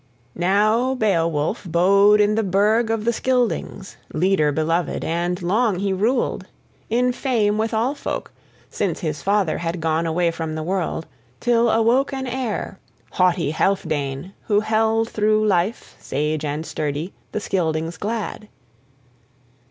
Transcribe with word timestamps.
I 0.35 0.39
Now 0.39 0.95
Beowulf 0.95 1.63
bode 1.63 2.19
in 2.19 2.33
the 2.33 2.41
burg 2.41 2.89
of 2.89 3.05
the 3.05 3.13
Scyldings, 3.13 3.97
leader 4.11 4.51
beloved, 4.51 5.03
and 5.05 5.39
long 5.43 5.77
he 5.77 5.93
ruled 5.93 6.47
in 6.89 7.11
fame 7.11 7.59
with 7.59 7.71
all 7.71 7.93
folk, 7.93 8.31
since 8.67 9.01
his 9.01 9.21
father 9.21 9.59
had 9.59 9.79
gone 9.79 10.07
away 10.07 10.31
from 10.31 10.55
the 10.55 10.63
world, 10.63 11.05
till 11.39 11.69
awoke 11.69 12.13
an 12.13 12.25
heir, 12.25 12.79
haughty 13.11 13.53
Healfdene, 13.53 14.31
who 14.45 14.61
held 14.61 15.07
through 15.07 15.45
life, 15.45 15.95
sage 15.99 16.43
and 16.43 16.65
sturdy, 16.65 17.13
the 17.31 17.39
Scyldings 17.39 17.97
glad. 17.97 18.47